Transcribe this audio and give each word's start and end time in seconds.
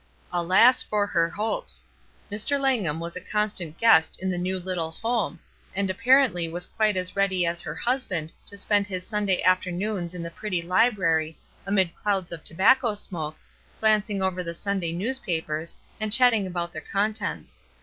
Alas 0.33 0.81
for 0.81 1.05
her 1.05 1.29
hopes! 1.29 1.85
Mr. 2.31 2.59
Langham 2.59 2.99
was 2.99 3.15
a 3.15 3.21
constant 3.21 3.77
guest 3.77 4.19
in 4.19 4.31
the 4.31 4.37
new 4.39 4.59
Uttle 4.59 4.91
home, 4.99 5.39
and 5.75 5.87
was 5.87 5.91
apparently 5.95 6.51
quite 6.75 6.97
as 6.97 7.15
ready 7.15 7.45
as 7.45 7.61
her 7.61 7.75
husband 7.75 8.31
to 8.47 8.57
spend 8.57 8.87
his 8.87 9.05
Sunday 9.05 9.43
after 9.43 9.71
noons 9.71 10.15
in 10.15 10.23
the 10.23 10.31
pretty 10.31 10.63
library 10.63 11.37
amid 11.67 11.93
clouds 11.93 12.31
of 12.31 12.43
tobacco 12.43 12.95
smoke, 12.95 13.37
glancing 13.79 14.23
over 14.23 14.41
the 14.43 14.55
Sunday 14.55 14.91
news 14.91 15.19
papers 15.19 15.75
and 15.99 16.11
chatting 16.11 16.47
about 16.47 16.71
their 16.71 16.81
contents. 16.81 17.59